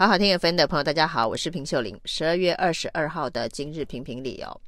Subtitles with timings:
[0.00, 2.00] 好好听 FM 的朋友，大家好，我是平秀玲。
[2.06, 4.58] 十二月二十二号的今日评评理哦，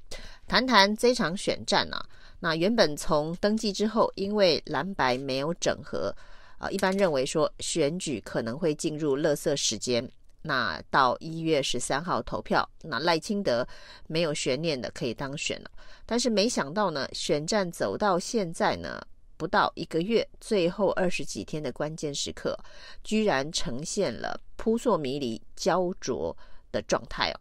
[0.47, 2.05] 谈谈这场选战啊。
[2.39, 6.15] 那原本从登记之后，因为蓝白没有整合，
[6.58, 10.07] 啊，一般认为说选举可能会进入垃圾时间。
[10.43, 13.67] 那到一月十三号投票，那赖清德
[14.09, 15.71] 没有悬念的可以当选了。
[16.05, 19.01] 但是没想到呢，选战走到现在呢。
[19.43, 22.57] 不到一个月，最后二十几天的关键时刻，
[23.03, 26.37] 居然呈现了扑朔迷离、焦灼
[26.71, 27.35] 的状态哦。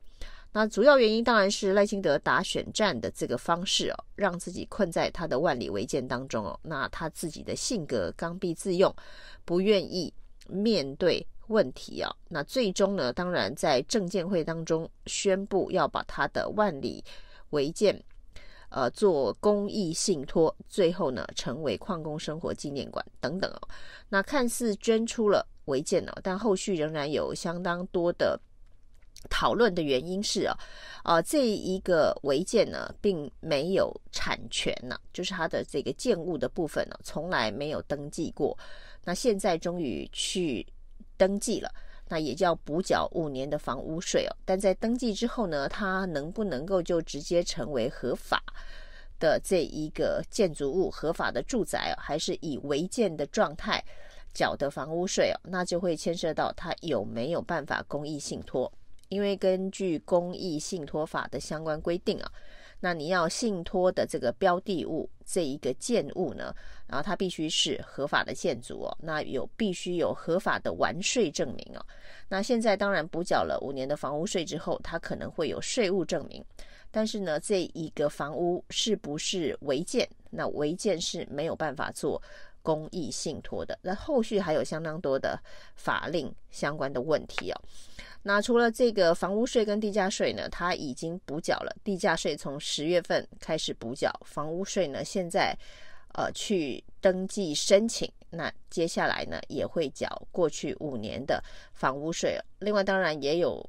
[0.51, 6.59] 那主要原因当然是赖清德打选战的这个方式哦，让自己困在他的万里违建当中哦。
[6.63, 8.91] 那他自己的性格刚愎自用，
[9.45, 10.11] 不愿意
[10.47, 12.11] 面对问题啊。
[12.29, 17.05] 那最终呢，当然在证监会当中宣布要把他的万里
[17.51, 18.03] 违建。
[18.71, 23.61] 呃，做公益信托，最后呢，成为矿工生活纪念馆等等哦。
[24.07, 28.39] 那看似捐出了违建哦，但后续仍然有相当多的
[29.29, 30.57] 讨论的原因是啊，
[31.03, 38.57] 呃，这一个违建呢，并没有产权呢，就是它的这个建物的部分呢，从来没有登记过。
[39.03, 40.65] 那现在终于去
[41.17, 41.69] 登记了。
[42.11, 48.43] 那也叫补缴五年的房屋税哦，但在登记之后呢，它能不能够就直接成为合法
[49.17, 53.81] 的这一个建筑物、合法的住宅哦，还是以违建的状态
[54.33, 55.39] 缴的房屋税哦？
[55.43, 58.69] 那就会牵涉到它有没有办法公益信托，
[59.07, 62.29] 因为根据公益信托法的相关规定啊。
[62.81, 66.53] 那你要信托的这个标的物，这一个建物呢，
[66.87, 71.85] 然后它必须是合法的建筑哦，那有必须有合法的完税证明哦。
[72.27, 76.43] 那现在当然补缴了五年的房屋税之后，它可能会有税务证明，
[76.89, 80.09] 但是呢，这一个房屋是不是违建？
[80.31, 82.21] 那违建是没有办法做
[82.61, 83.77] 公益信托的。
[83.81, 85.39] 那后续还有相当多的
[85.75, 87.61] 法令相关的问题哦。
[88.23, 91.75] 那除了这个房屋税跟地价税呢，它已经补缴了。
[91.83, 95.57] 地价税从十月份开始补缴，房屋税呢现在
[96.13, 101.43] 呃去登记申请，那接下来呢也会缴过去五年的
[101.73, 102.39] 房屋税。
[102.59, 103.67] 另外，当然也有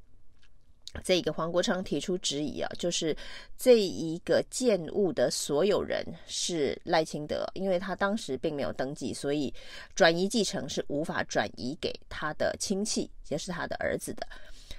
[1.03, 3.17] 这个黄国昌提出质疑啊，就是
[3.57, 9.53] 这一个建物的所有人是赖清德，因为他当时并没有登记，所以
[9.95, 14.27] 转移继承是无法转移给他的亲戚，也是他的儿子的。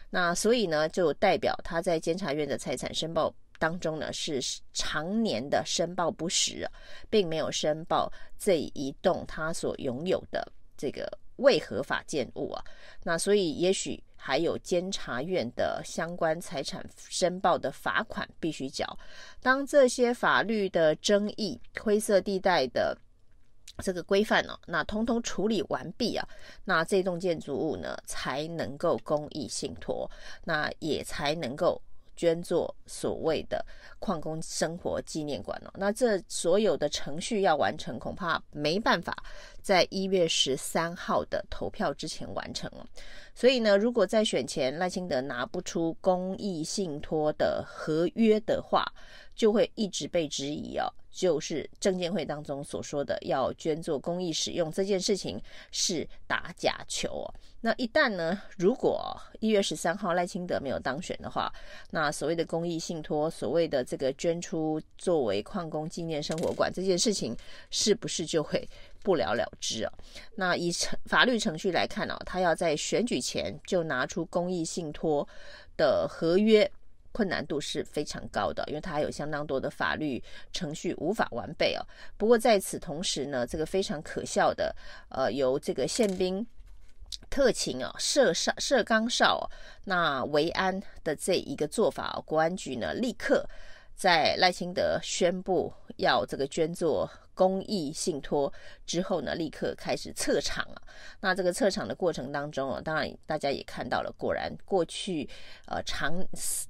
[0.09, 4.40] 那所以呢，就代表他在监察院的财产申报当中呢，是
[4.74, 6.69] 常年的申报不实，
[7.09, 10.47] 并没有申报这一栋他所拥有的
[10.78, 12.63] 这个未合法建物啊。
[13.01, 18.98] 那所以也许还有监察院的相关财产申报的罚款必须缴。
[19.42, 22.98] 当这些法律的争议、灰色地带的。
[23.80, 26.24] 这个规范呢、哦，那通通处理完毕啊，
[26.64, 30.08] 那这栋建筑物呢才能够公益信托，
[30.44, 31.82] 那也才能够
[32.16, 33.66] 捐作所谓的
[34.00, 35.72] 矿工生活纪念馆哦。
[35.75, 39.16] 那这所有的程序要完成，恐怕没办法
[39.62, 42.85] 在一月十三号的投票之前完成了。
[43.35, 48.85] 所以呢，如果在选前赖清德拿不出公益信托的合约的话，
[49.35, 50.88] 就会一直被质疑哦。
[51.13, 55.40] 就是证监会当中所说的要捐做公益使用这件事情
[55.72, 57.34] 是打假球哦。
[57.62, 61.53] 那一旦呢，如果一月十三号赖清德没有当选的话，
[61.91, 67.38] 那所谓的公益信托，所谓的这个捐出作为矿工纪念生活馆这件事情，
[67.69, 68.68] 是不是就会
[69.01, 69.94] 不了了之啊？
[70.35, 75.25] 那以程法律程序来看呢，他要在选举前就拿出公益信托
[75.78, 76.69] 的合约。
[77.13, 81.85] 困难度是非常高的，因为它还有相当多的法律程序无法完备哦。
[82.18, 84.75] 不过在此同时呢，这个非常可笑的，
[85.09, 86.46] 呃，由这个宪兵
[87.29, 89.50] 特勤啊、射哨、射岗哨
[89.85, 93.47] 那维安的这一个做法，国安局呢立刻
[93.96, 97.09] 在赖清德宣布要这个捐做。
[97.36, 98.54] 公益信托
[98.86, 100.78] 之后呢，立刻开始测场啊。
[101.20, 105.28] 那这个测场的过程当中啊，当然大家也看到了，果然过去
[105.66, 106.13] 呃长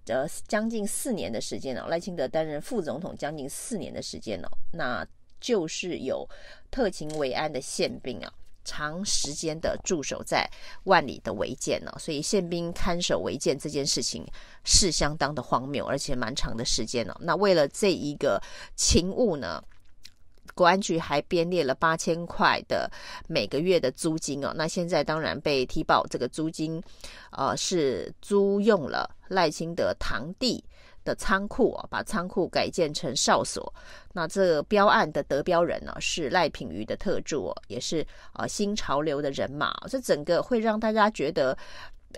[0.07, 5.05] 呃将近四年的时间哦，赖清德担任副总统将近四年的时间哦，那
[5.41, 6.25] 就是有
[6.71, 10.49] 特勤维安的宪兵啊，长时间的驻守在
[10.85, 14.25] 万里的违建呢，所以宪兵看守违建这件事情
[14.63, 17.15] 是相当的荒谬，而且蛮长的时间哦。
[17.21, 18.41] 那为了这一个
[18.75, 19.63] 勤务呢，
[20.53, 22.89] 国安局还编列了八千块的
[23.27, 26.81] 每个月的租金哦，那现在当然被踢爆，这个租金，
[27.31, 30.63] 呃，是租用了赖清德堂弟
[31.03, 33.73] 的仓库，把仓库改建成哨所。
[34.13, 41.57] 那这个标案的得标人呢，是赖品妤的特助，也是呃新潮流的人马，这整个会让大家觉得。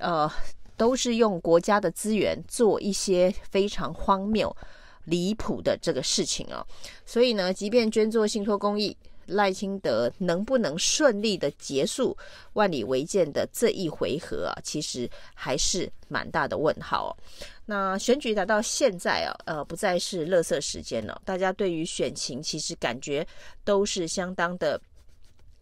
[0.02, 0.30] 呃，
[0.76, 4.54] 都是用国家的资源做一些非常荒谬、
[5.06, 6.66] 离谱的这个事情哦。
[7.06, 8.96] 所以呢，即便捐做信托公益，
[9.28, 12.16] 赖清德能不能顺利的结束
[12.54, 17.12] 万里违建的这一回合啊，其实还是蛮大的问号哦。
[17.66, 21.20] 那选举来到现在啊，呃，不再是垃圾时间了。
[21.26, 23.26] 大家对于选情其实感觉
[23.64, 24.80] 都是相当的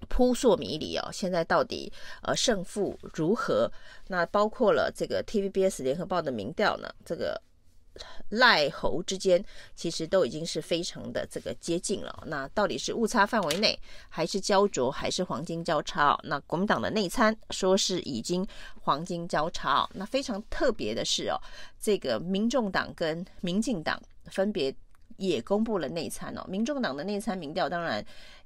[0.10, 1.10] 扑朔迷离哦。
[1.13, 1.90] 现在到底
[2.24, 3.72] 呃胜负如何？
[4.10, 7.42] 那包括了这个 TVBS 联合报的民调呢，这个。
[8.30, 9.44] 赖侯之间
[9.75, 13.78] 其实都已经是非常的这个接近了，那到底是误差范围内，
[14.10, 16.19] 还是焦灼，还是黄金交叉？
[16.24, 18.45] 那国民党的内参说是已经
[18.81, 19.88] 黄金交叉。
[19.94, 21.38] 那非常特别的是哦，
[21.80, 24.74] 这个民众党跟民进党分别
[25.18, 26.44] 也公布了内参哦。
[26.48, 28.04] 民众党的内参民调当然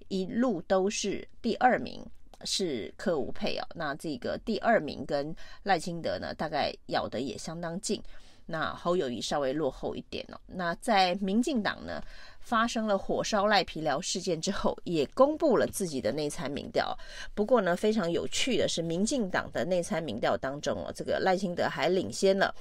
[0.09, 2.05] 一路都是第二名
[2.43, 5.33] 是柯吴佩哦，那这个第二名跟
[5.63, 8.03] 赖清德呢，大概咬得也相当近。
[8.47, 10.39] 那侯友宜稍微落后一点哦。
[10.47, 12.01] 那在民进党呢，
[12.39, 16.97] 发生了火烧赖皮寮事件之后，也公布了自己的内参民调。
[17.35, 22.55] 不过呢，非常有趣的是，民进党的内参民调当中哦，这个赖清德还领先了，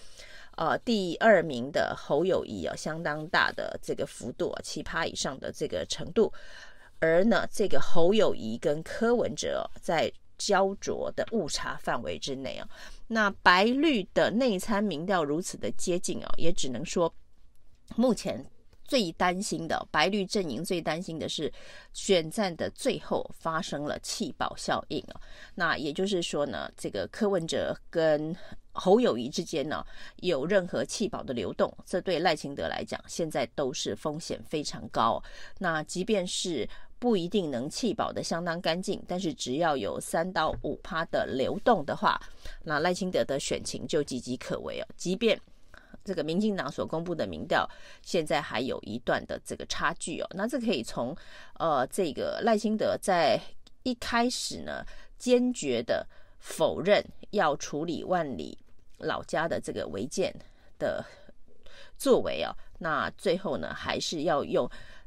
[0.57, 6.33] 呃，第二名的侯友宜啊，相当大的这个幅度啊，七趴以上的这个程度。
[6.99, 12.67] 而呢，这个侯友宜跟柯文哲在焦灼的误差范围之内啊。
[13.09, 17.13] 那白绿的内参民调如此的接近啊，也只能说，
[17.97, 18.45] 目前
[18.85, 21.53] 最担心的白绿阵营最担心的是
[21.93, 25.21] 选战的最后发生了弃保效应啊。
[25.55, 28.35] 那也就是说呢，这个柯文哲跟
[28.73, 29.85] 侯友宜之间呢
[30.17, 35.23] 有任何弃保的流动，这对赖清德来讲现在都是风险非常高。
[35.59, 36.69] 那即便是
[36.99, 42.19] 不一定能弃保的相当干净，但是只要有三到五趴的流动的话，
[42.65, 44.87] 那赖清德的选情就岌岌可危哦。
[44.97, 45.39] 即便
[46.03, 47.69] 这个民进党所公布的民调
[48.01, 51.15] 现在还有一段的这个差距哦，那这可以从
[51.59, 53.39] 呃这个赖清德在
[53.83, 54.83] 一开始呢
[55.19, 56.07] 坚决的
[56.39, 58.57] 否认要处理万里
[58.99, 60.35] 老家的这个违建
[60.79, 61.05] 的
[61.99, 64.67] 作为哦，那最后呢还是要用。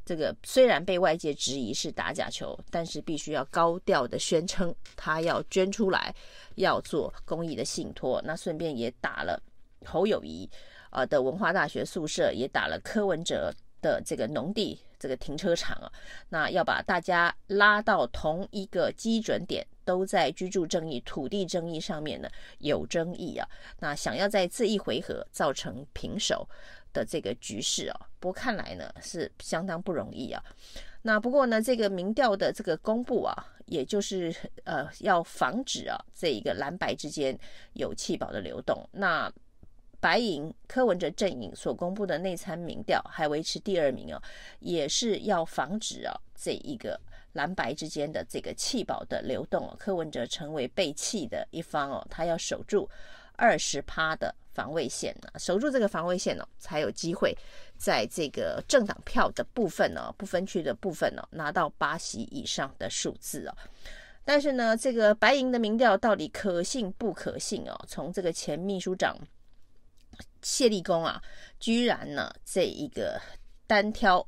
[0.10, 6.12] 这个虽然被外界质疑是打假球，但是必须要高调的宣称他要捐出来，
[6.56, 8.20] 要做公益的信托。
[8.26, 9.40] 那顺便也打了
[9.86, 10.50] 侯友谊
[10.90, 13.54] 呃的文化大学宿舍，也打了柯文哲
[13.84, 15.92] 的这个农地这个停车场啊。
[16.28, 22.28] 那要把大家拉到同一个基准点，都在居住正义、土地正义上面呢
[22.58, 23.48] 有争议啊。
[23.78, 26.50] 那想要在这一回合造成平手。
[26.94, 30.44] 的这个局势啊，不过看来呢是相当不容易啊。
[31.02, 33.34] 那不过呢，这个民调的这个公布啊，
[33.68, 37.38] 也就是呃要防止啊这一个蓝白之间
[37.74, 38.88] 有弃保的流动。
[38.92, 39.32] 那
[40.02, 44.22] 白银柯文哲阵营所公布的内参民调还维持第二名哦，
[44.60, 47.00] 也是要防止啊这一个
[47.32, 49.76] 蓝白之间的这个弃保的流动哦。
[49.80, 52.90] 柯文哲成为被弃的一方哦，他要守住
[53.38, 54.36] 二十趴的。
[54.60, 57.34] 防卫线啊，守住这个防卫线呢，才有机会
[57.78, 63.56] 在这个政党票的部分呢，不分区的部分呢，拿到八席以上的数字哦。
[64.26, 67.86] 但是呢，这个白银的民调到底可信不可信哦？
[67.88, 69.18] 从这个前秘书长
[70.42, 71.24] 谢立功啊，
[71.58, 73.18] 居然呢，这一个
[73.66, 74.28] 单挑。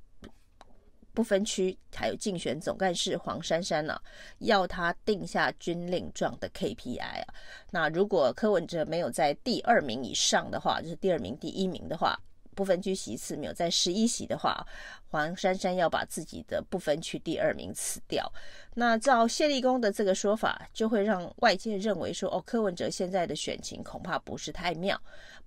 [1.13, 4.01] 不分区，还有竞选总干事黄珊珊呢、啊，
[4.39, 7.33] 要他定下军令状的 KPI 啊。
[7.69, 12.17] 那如果柯文哲没有在第二名以上的话，就是第二名、第一名的话，
[12.55, 14.65] 不分区席次没有在十一席的话，
[15.09, 18.31] 黄珊珊要把自己的不分区第二名辞掉。
[18.75, 24.97] 那照谢立功的这个说法，就会让外界认为说，哦，柯文哲现在的选情恐怕不是太妙。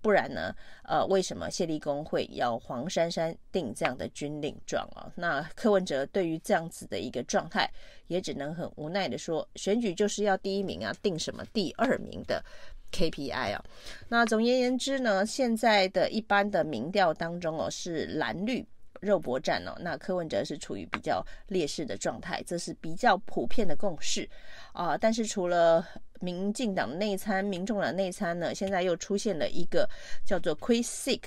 [0.05, 0.55] 不然呢？
[0.83, 5.11] 呃，为什么谢立功会要黄珊珊定这样的军令状啊？
[5.17, 7.67] 那柯文哲对于这样子的一个状态，
[8.09, 12.45] 也只能很无奈的说，选举就是要第一名啊，定什么第二名的
[12.93, 13.65] KPI 啊？
[14.07, 18.63] 那总而言之呢，现在的一般的民调当中哦，是蓝绿
[19.05, 24.29] 肉搏战哦，那柯文哲是处于比较劣势的状态，这是比较普遍的共识
[24.73, 24.97] 啊。
[24.97, 25.87] 但是除了
[26.21, 29.89] 民进党内参、民众党内参呢，现在又出现了一个
[30.25, 31.21] 叫做 quick sick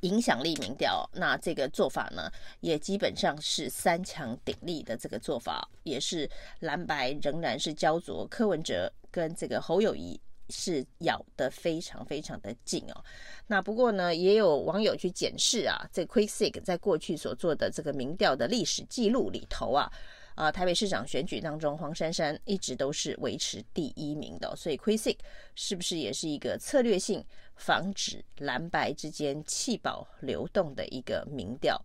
[0.00, 1.08] 影响力民调。
[1.12, 6.28] 那这个做法呢，也基本上是三强鼎立的这个做法，也是
[6.60, 10.20] 蓝白仍然是焦灼，柯文哲跟这个侯友谊
[10.50, 13.04] 是咬得非常非常的紧哦。
[13.46, 19.90] 那不过呢，也有网友去检视啊，这 QuickSick 在过去所做的这个民调的历史记录里头啊。
[20.34, 25.18] 啊，台北市长选举当中，黄珊珊一直都是维持第一名的，所以 QuickSick
[25.54, 27.24] 是不是也是一个策略性
[27.54, 31.80] 防止蓝白之间弃保流动的一个民调？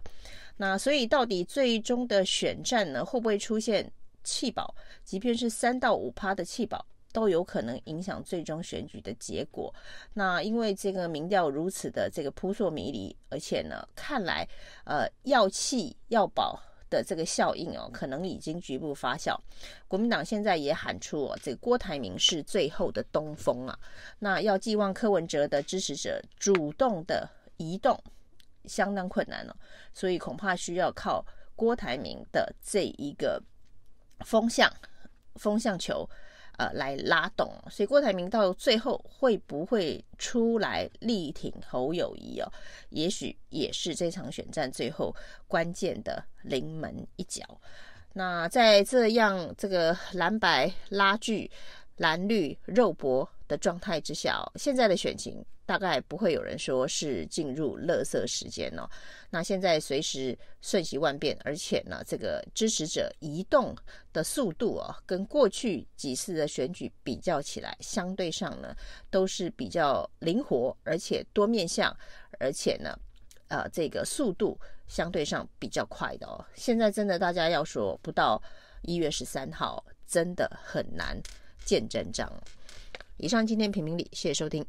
[0.58, 3.88] 那所以到底最终的选战呢，会不会出现
[4.24, 4.74] 弃保？
[5.06, 9.74] 即便是三到五趴的弃保，都有可能影响最终选举的结果。
[10.14, 14.48] 那因为这个民调如此的这个扑朔迷离，而且呢，看来
[14.86, 16.62] 呃要弃要保。
[16.92, 19.38] 的这个效应哦，可能已经局部发酵。
[19.88, 23.78] 国民党现在也喊出哦，这个郭台铭是最后的东风啊。
[24.18, 27.96] 那要寄望柯文哲的支持者主动的移动，
[28.66, 29.56] 相当困难了哦。
[29.94, 31.24] 所以恐怕需要靠
[31.56, 33.40] 郭台铭的这一个
[34.26, 34.68] 风向
[35.36, 36.10] 风向球。
[36.60, 42.52] 呃，来拉动，所以郭台铭到最后会不会出来力挺侯友谊哦？
[42.90, 45.16] 也许也是这场选战最后
[45.48, 47.46] 关键的临门一脚。
[48.12, 51.50] 那在这样这个蓝白拉锯、
[52.00, 55.46] 蓝绿肉搏的状态之下，现在的选情。
[55.70, 58.90] 大概不会有人说是进入垃圾时间哦。
[59.30, 63.76] 那现在随时瞬息万变，而且呢，这个支持者移动
[64.12, 68.76] 的速度啊，跟过去几次的选举比较起来，相对上呢
[69.12, 71.96] 都是比较灵活，而且多面向，
[72.40, 72.98] 而且呢，
[73.50, 76.44] 呃，这个速度相对上比较快的哦。
[76.56, 78.42] 现在真的大家要说不到
[78.82, 81.16] 一月十三号，真的很难
[81.66, 82.32] 见真章。
[83.18, 84.66] 以上今天评评理，谢谢收听。